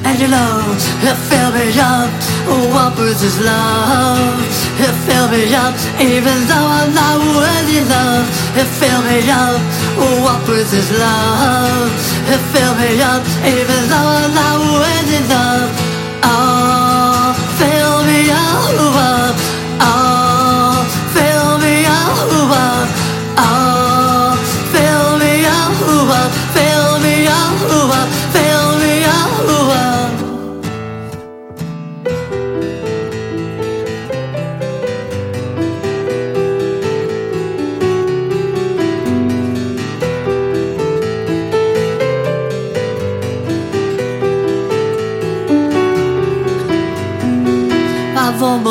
And 0.05 0.21
you 0.21 0.29
know, 0.29 0.77
it 1.01 1.17
filled 1.25 1.55
me 1.57 1.73
up. 1.81 2.13
What 2.69 2.93
was 3.01 3.23
his 3.25 3.41
love? 3.41 4.45
It 4.77 4.93
filled 5.09 5.33
me 5.33 5.55
up, 5.57 5.73
even 5.97 6.45
though 6.45 6.69
I'm 6.69 6.93
not 6.93 7.17
worthy 7.33 7.81
love. 7.81 8.29
It 8.61 8.69
filled 8.77 9.09
me 9.09 9.25
up. 9.33 9.57
What 10.21 10.47
was 10.47 10.71
his 10.71 10.93
love? 11.01 11.89
It 12.29 12.43
filled 12.53 12.77
me 12.85 13.01
up, 13.01 13.25
even 13.49 13.89
though 13.89 14.09
I'm 14.21 14.35
not 14.37 14.61
worthy 14.69 15.21
love. 15.33 15.73
Oh, 16.29 17.33
fill 17.57 18.05
me 18.05 18.29
up. 18.29 18.45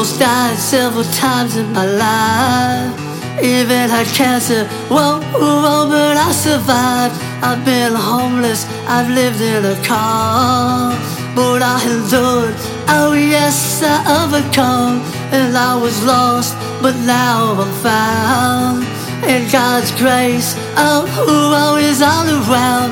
Almost 0.03 0.19
died 0.19 0.57
several 0.57 1.05
times 1.15 1.55
in 1.55 1.71
my 1.71 1.85
life. 1.85 2.93
Even 3.41 3.89
had 3.89 4.05
cancer, 4.07 4.65
whoa, 4.89 5.21
whoa, 5.31 5.87
but 5.87 6.17
I 6.17 6.29
survived. 6.33 7.15
I've 7.41 7.63
been 7.63 7.93
homeless, 7.95 8.65
I've 8.85 9.09
lived 9.09 9.39
in 9.39 9.63
a 9.63 9.77
car, 9.85 10.91
but 11.33 11.61
I 11.61 11.79
endured. 11.87 12.53
Oh 12.89 13.13
yes, 13.13 13.81
I 13.81 13.95
overcome, 14.19 14.99
and 15.31 15.55
I 15.55 15.73
was 15.81 16.03
lost, 16.03 16.53
but 16.81 16.95
now 17.05 17.55
I'm 17.61 17.73
found. 17.81 18.83
In 19.23 19.49
God's 19.49 19.91
grace, 19.91 20.53
oh, 20.75 21.07
oh, 21.15 21.77
is 21.77 22.01
all 22.01 22.27
around. 22.27 22.91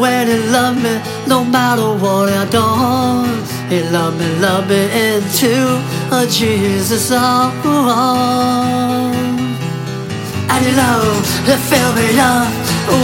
When 0.00 0.26
He 0.26 0.38
loved 0.50 0.82
me, 0.82 0.98
no 1.28 1.44
matter 1.44 1.94
what 2.02 2.32
I 2.32 2.44
done, 2.50 3.57
He 3.68 3.82
loved 3.90 4.18
me, 4.18 4.28
loved 4.40 4.70
me 4.70 4.80
into 5.12 5.52
a 6.10 6.26
Jesus 6.26 7.12
arms. 7.12 7.66
And 10.48 10.64
you 10.64 10.72
know, 10.72 11.00
it 11.44 11.60
filled 11.68 11.96
me 12.00 12.08
up. 12.18 12.48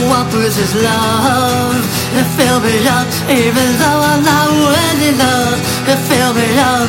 What 0.09 0.33
was 0.33 0.57
his 0.57 0.73
love? 0.81 1.77
It 2.17 2.25
filled 2.41 2.65
me 2.65 2.81
up, 2.89 3.07
even 3.29 3.77
though 3.77 4.01
I'm 4.09 4.25
not 4.25 4.49
worthy 4.65 5.13
love. 5.21 5.61
It 5.85 6.01
filled 6.09 6.37
me 6.41 6.49
up. 6.57 6.89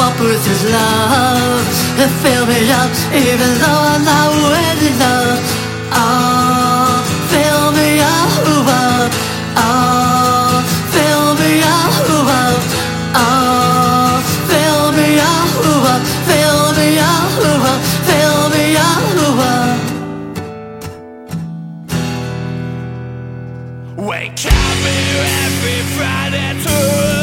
What 0.00 0.16
was 0.18 0.40
his 0.46 0.64
love? 0.72 1.60
It 2.00 2.08
filled 2.24 2.48
me 2.48 2.64
up, 2.72 2.88
even 3.12 3.50
though 3.60 3.82
I'm 3.92 4.04
not 4.08 4.32
worthy 4.40 4.88
love. 4.96 5.36
Oh, 5.92 7.04
fill 7.28 7.72
me 7.76 8.00
up. 8.00 8.32
Oh, 9.54 9.91
Friday 26.62 27.21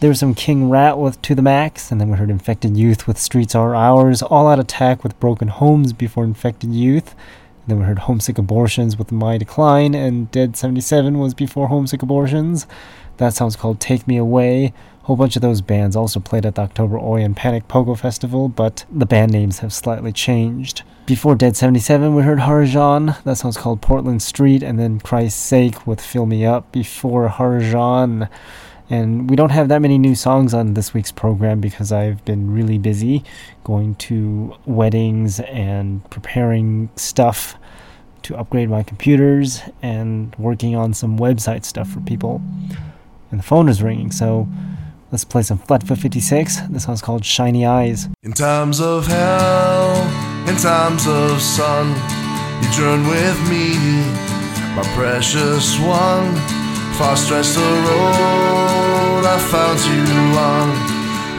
There 0.00 0.08
was 0.08 0.18
some 0.18 0.34
King 0.34 0.70
Rat 0.70 0.98
with 0.98 1.20
To 1.20 1.34
the 1.34 1.42
Max, 1.42 1.92
and 1.92 2.00
then 2.00 2.08
we 2.08 2.16
heard 2.16 2.30
Infected 2.30 2.74
Youth 2.74 3.06
with 3.06 3.18
Streets 3.18 3.54
Are 3.54 3.74
Ours, 3.74 4.22
All 4.22 4.48
Out 4.48 4.58
Attack 4.58 5.04
with 5.04 5.20
Broken 5.20 5.48
Homes 5.48 5.92
before 5.92 6.24
Infected 6.24 6.72
Youth. 6.72 7.10
And 7.10 7.66
then 7.66 7.78
we 7.80 7.84
heard 7.84 7.98
Homesick 7.98 8.38
Abortions 8.38 8.96
with 8.96 9.12
My 9.12 9.36
Decline, 9.36 9.94
and 9.94 10.30
Dead 10.30 10.56
77 10.56 11.18
was 11.18 11.34
before 11.34 11.68
Homesick 11.68 12.02
Abortions. 12.02 12.66
That 13.18 13.34
song's 13.34 13.56
called 13.56 13.78
Take 13.78 14.08
Me 14.08 14.16
Away. 14.16 14.72
A 15.02 15.04
whole 15.04 15.16
bunch 15.16 15.36
of 15.36 15.42
those 15.42 15.60
bands 15.60 15.94
also 15.94 16.18
played 16.18 16.46
at 16.46 16.54
the 16.54 16.62
October 16.62 16.98
Oi 16.98 17.22
and 17.22 17.36
Panic 17.36 17.68
Pogo 17.68 17.94
Festival, 17.98 18.48
but 18.48 18.86
the 18.90 19.04
band 19.04 19.32
names 19.32 19.58
have 19.58 19.70
slightly 19.70 20.12
changed. 20.12 20.80
Before 21.04 21.34
Dead 21.34 21.58
77, 21.58 22.14
we 22.14 22.22
heard 22.22 22.38
Harajan. 22.38 23.22
That 23.24 23.36
song's 23.36 23.58
called 23.58 23.82
Portland 23.82 24.22
Street, 24.22 24.62
and 24.62 24.78
then 24.78 24.98
Christ's 24.98 25.42
Sake 25.42 25.86
with 25.86 26.00
Fill 26.00 26.24
Me 26.24 26.46
Up 26.46 26.72
before 26.72 27.28
Harajan. 27.28 28.30
And 28.90 29.30
we 29.30 29.36
don't 29.36 29.50
have 29.50 29.68
that 29.68 29.80
many 29.80 29.98
new 29.98 30.16
songs 30.16 30.52
on 30.52 30.74
this 30.74 30.92
week's 30.92 31.12
program 31.12 31.60
because 31.60 31.92
I've 31.92 32.24
been 32.24 32.52
really 32.52 32.76
busy 32.76 33.22
going 33.62 33.94
to 33.96 34.56
weddings 34.66 35.38
and 35.40 36.08
preparing 36.10 36.90
stuff 36.96 37.56
to 38.22 38.36
upgrade 38.36 38.68
my 38.68 38.82
computers 38.82 39.62
and 39.80 40.34
working 40.36 40.74
on 40.74 40.92
some 40.92 41.18
website 41.18 41.64
stuff 41.64 41.88
for 41.88 42.00
people. 42.00 42.42
And 43.30 43.38
the 43.38 43.44
phone 43.44 43.68
is 43.68 43.80
ringing, 43.80 44.10
so 44.10 44.48
let's 45.12 45.24
play 45.24 45.42
some 45.42 45.58
Flatfoot 45.58 45.98
56. 45.98 46.62
This 46.68 46.82
song's 46.82 47.00
called 47.00 47.24
Shiny 47.24 47.64
Eyes. 47.64 48.08
In 48.24 48.32
times 48.32 48.80
of 48.80 49.06
hell, 49.06 50.48
in 50.48 50.56
times 50.56 51.06
of 51.06 51.40
sun, 51.40 51.90
you 52.60 52.70
journey 52.72 53.08
with 53.08 53.48
me, 53.48 53.76
my 54.74 54.82
precious 54.96 55.78
one. 55.78 56.59
Far 57.00 57.16
stretched 57.16 57.54
the 57.54 57.64
road 57.64 59.24
I 59.24 59.38
found 59.52 59.80
you 59.88 60.04
on. 60.36 60.68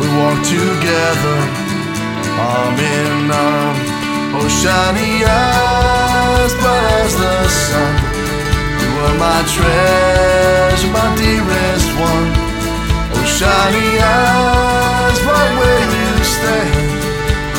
We 0.01 0.07
walked 0.17 0.49
together, 0.49 1.37
arm 2.49 2.77
in 2.81 3.29
arm. 3.29 3.75
Oh, 4.41 4.49
shiny 4.49 5.21
eyes, 5.21 6.53
bright 6.57 6.87
as 7.05 7.13
the 7.13 7.35
sun. 7.69 7.93
You 8.81 8.89
were 8.97 9.15
my 9.21 9.39
treasure, 9.53 10.91
my 10.97 11.07
dearest 11.21 11.89
one. 12.09 12.29
Oh, 13.13 13.25
shiny 13.37 13.89
eyes, 14.01 15.19
right 15.29 15.53
where 15.61 15.85
you 15.93 16.09
stay. 16.25 16.67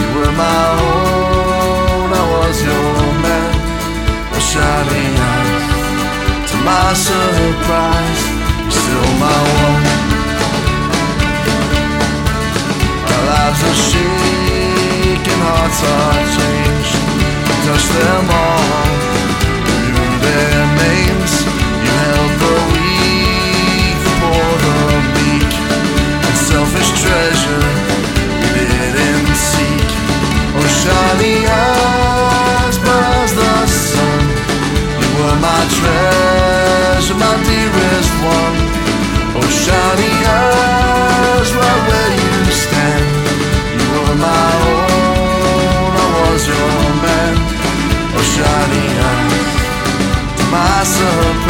You 0.03 0.07
were 0.19 0.35
my 0.35 0.65
own, 0.91 2.09
I 2.11 2.25
was 2.35 2.57
your 2.67 2.99
man. 3.23 3.53
Oh, 4.35 4.43
shiny 4.51 5.07
eyes, 5.23 5.42
my 6.65 6.95
surprise, 6.95 8.23
you're 8.63 8.71
still 8.71 9.13
my 9.19 9.41
one. 9.67 9.85
Our 13.13 13.23
lives 13.33 13.63
are 13.71 13.79
shaking, 13.91 15.41
hearts 15.47 15.81
are 15.97 16.23
changed. 16.37 16.97
You 17.49 17.57
touched 17.67 17.93
them 17.99 18.27
all, 18.31 18.92
treasure, 37.13 37.19
my 37.19 37.35
dearest 37.45 38.15
one. 38.23 38.57
Oh, 39.35 39.49
shiny 39.49 40.13
eyes, 40.27 41.51
where 41.55 42.11
you 42.13 42.53
stand. 42.53 43.05
You 43.75 43.87
were 43.93 44.17
my 44.17 44.53
own, 44.69 45.93
I 45.97 46.07
was 46.31 46.43
your 46.47 46.95
man. 47.05 47.35
Oh, 48.15 48.23
shiny 48.23 48.87
eyes, 49.11 49.53
to 50.37 50.45
my 50.51 50.85
surprise, 50.85 51.42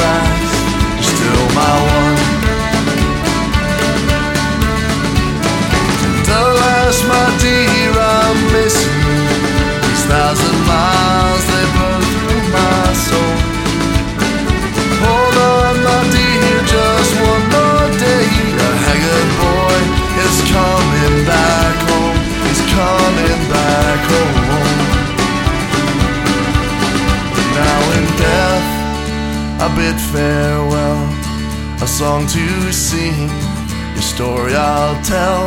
bid 29.82 30.00
farewell. 30.14 31.02
A 31.82 31.88
song 31.88 32.22
to 32.36 32.46
sing, 32.72 33.28
your 33.94 34.06
story 34.14 34.54
I'll 34.54 34.98
tell. 35.02 35.42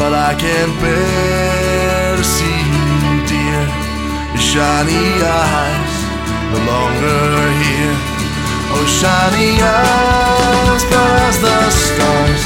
But 0.00 0.12
I 0.12 0.32
can't 0.44 0.74
bear 0.82 2.16
to 2.20 2.24
see 2.36 2.60
you, 2.74 3.14
dear. 3.32 3.62
Your 4.34 4.44
shiny 4.52 5.06
eyes 5.48 5.94
no 6.52 6.58
longer 6.72 7.22
here. 7.64 7.96
Oh, 8.74 8.84
shiny 9.00 9.52
eyes, 9.80 10.82
bright 10.90 11.24
as 11.30 11.38
the 11.46 11.58
stars 11.84 12.44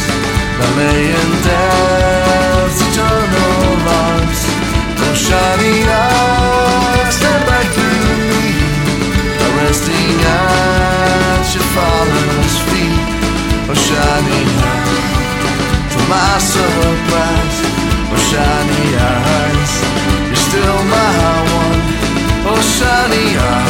that 0.58 0.70
lay 0.78 1.02
in 1.18 1.28
death's 1.48 2.80
eternal 2.86 3.64
arms. 4.04 4.40
Oh, 5.02 5.14
shiny 5.26 5.78
eyes, 6.06 7.14
stand 7.18 7.42
back 7.50 7.66
through 7.74 8.06
me, 8.30 8.46
resting 9.58 10.18
at 10.36 10.47
Oh, 13.70 13.74
shiny 13.74 14.42
eyes, 14.64 15.92
to 15.92 15.98
my 16.08 16.38
surprise. 16.40 17.58
Oh, 18.08 18.16
shiny 18.30 18.84
eyes, 18.96 19.72
you're 20.26 20.42
still 20.48 20.80
my 20.88 21.44
one. 21.52 21.80
Oh, 22.48 22.60
shiny 22.76 23.36
eyes, 23.36 23.67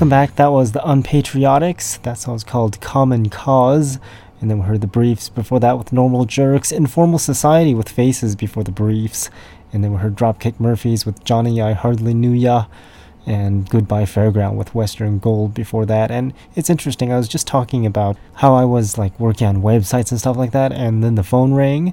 Welcome 0.00 0.08
back. 0.08 0.36
That 0.36 0.50
was 0.50 0.72
the 0.72 0.80
Unpatriotics. 0.80 2.00
That 2.04 2.16
song's 2.16 2.42
called 2.42 2.80
Common 2.80 3.28
Cause. 3.28 3.98
And 4.40 4.50
then 4.50 4.60
we 4.60 4.64
heard 4.64 4.80
the 4.80 4.86
Briefs 4.86 5.28
before 5.28 5.60
that 5.60 5.76
with 5.76 5.92
Normal 5.92 6.24
Jerks, 6.24 6.72
Informal 6.72 7.18
Society 7.18 7.74
with 7.74 7.90
Faces 7.90 8.34
before 8.34 8.64
the 8.64 8.72
Briefs. 8.72 9.28
And 9.74 9.84
then 9.84 9.92
we 9.92 9.98
heard 9.98 10.16
Dropkick 10.16 10.58
Murphys 10.58 11.04
with 11.04 11.22
Johnny 11.22 11.60
I 11.60 11.74
Hardly 11.74 12.14
Knew 12.14 12.32
Ya. 12.32 12.64
And 13.26 13.68
Goodbye 13.68 14.04
Fairground 14.04 14.54
with 14.54 14.74
Western 14.74 15.18
Gold 15.18 15.52
before 15.52 15.84
that. 15.84 16.10
And 16.10 16.32
it's 16.54 16.70
interesting, 16.70 17.12
I 17.12 17.18
was 17.18 17.28
just 17.28 17.46
talking 17.46 17.84
about 17.84 18.16
how 18.36 18.54
I 18.54 18.64
was 18.64 18.96
like 18.96 19.20
working 19.20 19.48
on 19.48 19.60
websites 19.60 20.10
and 20.10 20.18
stuff 20.18 20.38
like 20.38 20.52
that, 20.52 20.72
and 20.72 21.04
then 21.04 21.16
the 21.16 21.22
phone 21.22 21.52
rang. 21.52 21.92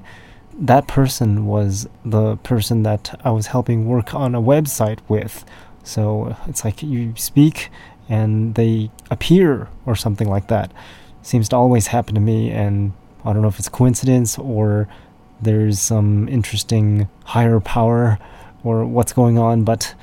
That 0.58 0.88
person 0.88 1.44
was 1.44 1.86
the 2.06 2.36
person 2.38 2.84
that 2.84 3.20
I 3.22 3.32
was 3.32 3.48
helping 3.48 3.86
work 3.86 4.14
on 4.14 4.34
a 4.34 4.40
website 4.40 5.00
with. 5.08 5.44
So 5.84 6.36
it's 6.46 6.64
like 6.64 6.82
you 6.82 7.14
speak 7.16 7.70
and 8.08 8.54
they 8.54 8.90
appear 9.10 9.68
or 9.86 9.94
something 9.94 10.28
like 10.28 10.48
that. 10.48 10.72
Seems 11.22 11.48
to 11.50 11.56
always 11.56 11.88
happen 11.88 12.14
to 12.14 12.20
me, 12.20 12.50
and 12.50 12.92
I 13.24 13.32
don't 13.32 13.42
know 13.42 13.48
if 13.48 13.58
it's 13.58 13.68
coincidence 13.68 14.38
or 14.38 14.88
there's 15.40 15.78
some 15.78 16.28
interesting 16.28 17.08
higher 17.24 17.60
power 17.60 18.18
or 18.64 18.84
what's 18.84 19.12
going 19.12 19.38
on, 19.38 19.64
but 19.64 19.94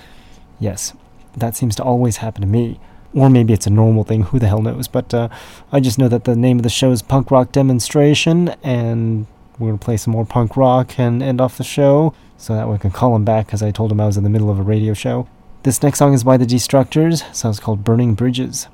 yes, 0.59 0.93
that 1.35 1.55
seems 1.55 1.75
to 1.75 1.83
always 1.83 2.17
happen 2.17 2.41
to 2.41 2.47
me. 2.47 2.79
Or 3.13 3.29
maybe 3.29 3.53
it's 3.53 3.65
a 3.65 3.69
normal 3.69 4.03
thing, 4.03 4.23
who 4.23 4.39
the 4.39 4.47
hell 4.47 4.61
knows? 4.61 4.89
But 4.89 5.13
uh, 5.13 5.29
I 5.71 5.79
just 5.79 5.97
know 5.97 6.09
that 6.09 6.25
the 6.25 6.35
name 6.35 6.57
of 6.57 6.63
the 6.63 6.69
show 6.69 6.91
is 6.91 7.01
Punk 7.01 7.31
Rock 7.31 7.53
Demonstration, 7.53 8.49
and 8.61 9.25
we're 9.57 9.69
going 9.69 9.79
to 9.79 9.85
play 9.85 9.97
some 9.97 10.11
more 10.11 10.25
punk 10.25 10.57
rock 10.57 10.99
and 10.99 11.23
end 11.23 11.39
off 11.39 11.57
the 11.57 11.63
show 11.63 12.13
so 12.37 12.53
that 12.53 12.67
we 12.67 12.77
can 12.77 12.91
call 12.91 13.15
him 13.15 13.23
back 13.23 13.45
because 13.45 13.63
I 13.63 13.71
told 13.71 13.91
him 13.91 14.01
I 14.01 14.05
was 14.05 14.17
in 14.17 14.23
the 14.23 14.29
middle 14.29 14.49
of 14.49 14.59
a 14.59 14.63
radio 14.63 14.93
show. 14.93 15.29
This 15.65 15.81
next 15.81 15.97
song 15.97 16.13
is 16.13 16.23
by 16.23 16.37
the 16.37 16.45
Destructors, 16.45 17.23
it's 17.49 17.59
called 17.59 17.83
Burning 17.83 18.13
Bridges. 18.13 18.67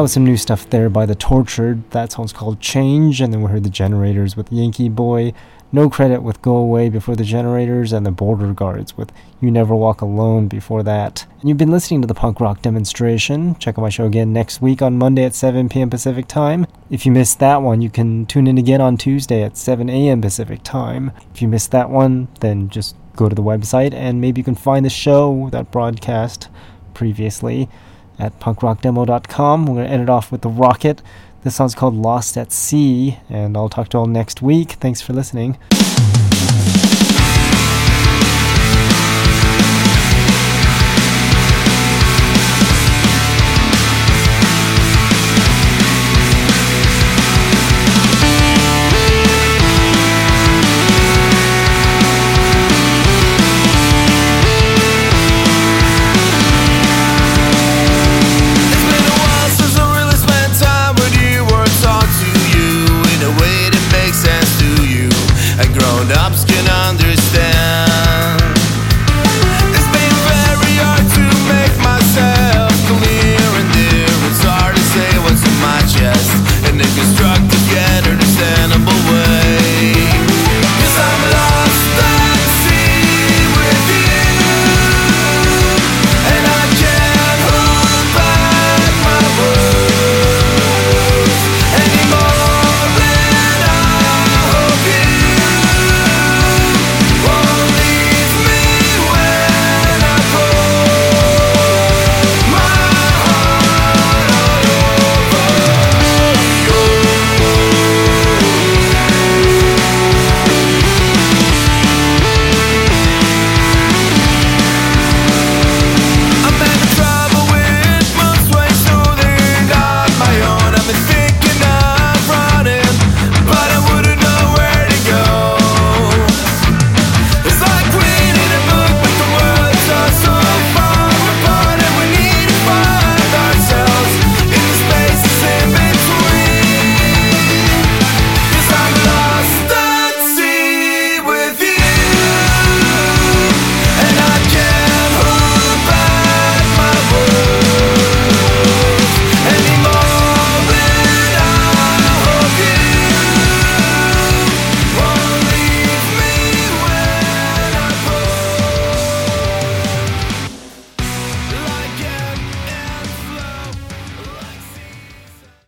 That 0.00 0.04
was 0.04 0.12
some 0.14 0.24
new 0.24 0.38
stuff 0.38 0.70
there 0.70 0.88
by 0.88 1.04
The 1.04 1.14
Tortured. 1.14 1.90
That 1.90 2.10
song's 2.10 2.32
called 2.32 2.58
Change. 2.58 3.20
And 3.20 3.34
then 3.34 3.42
we 3.42 3.50
heard 3.50 3.64
The 3.64 3.68
Generators 3.68 4.34
with 4.34 4.50
Yankee 4.50 4.88
Boy. 4.88 5.34
No 5.72 5.90
Credit 5.90 6.22
with 6.22 6.40
Go 6.40 6.56
Away 6.56 6.88
before 6.88 7.16
The 7.16 7.22
Generators. 7.22 7.92
And 7.92 8.06
The 8.06 8.10
Border 8.10 8.54
Guards 8.54 8.96
with 8.96 9.12
You 9.42 9.50
Never 9.50 9.76
Walk 9.76 10.00
Alone 10.00 10.48
before 10.48 10.82
that. 10.84 11.26
And 11.38 11.50
you've 11.50 11.58
been 11.58 11.70
listening 11.70 12.00
to 12.00 12.06
the 12.06 12.14
punk 12.14 12.40
rock 12.40 12.62
demonstration. 12.62 13.56
Check 13.56 13.76
out 13.76 13.82
my 13.82 13.90
show 13.90 14.06
again 14.06 14.32
next 14.32 14.62
week 14.62 14.80
on 14.80 14.96
Monday 14.96 15.22
at 15.22 15.34
7 15.34 15.68
p.m. 15.68 15.90
Pacific 15.90 16.26
Time. 16.26 16.66
If 16.88 17.04
you 17.04 17.12
missed 17.12 17.38
that 17.40 17.60
one, 17.60 17.82
you 17.82 17.90
can 17.90 18.24
tune 18.24 18.46
in 18.46 18.56
again 18.56 18.80
on 18.80 18.96
Tuesday 18.96 19.42
at 19.42 19.58
7 19.58 19.90
a.m. 19.90 20.22
Pacific 20.22 20.62
Time. 20.62 21.12
If 21.34 21.42
you 21.42 21.48
missed 21.48 21.72
that 21.72 21.90
one, 21.90 22.28
then 22.40 22.70
just 22.70 22.96
go 23.16 23.28
to 23.28 23.34
the 23.34 23.42
website 23.42 23.92
and 23.92 24.18
maybe 24.18 24.40
you 24.40 24.44
can 24.44 24.54
find 24.54 24.86
the 24.86 24.88
show 24.88 25.50
that 25.52 25.70
broadcast 25.70 26.48
previously 26.94 27.68
at 28.20 28.38
punkrockdemo.com. 28.40 29.66
We're 29.66 29.74
going 29.74 29.86
to 29.86 29.92
end 29.92 30.02
it 30.02 30.10
off 30.10 30.30
with 30.30 30.42
The 30.42 30.48
Rocket. 30.48 31.02
This 31.42 31.56
song's 31.56 31.74
called 31.74 31.94
Lost 31.94 32.36
at 32.36 32.52
Sea, 32.52 33.18
and 33.30 33.56
I'll 33.56 33.70
talk 33.70 33.88
to 33.88 33.96
you 33.96 34.00
all 34.00 34.06
next 34.06 34.42
week. 34.42 34.72
Thanks 34.72 35.00
for 35.00 35.12
listening. 35.14 35.56